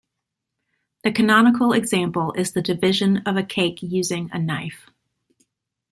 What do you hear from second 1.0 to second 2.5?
The canonical example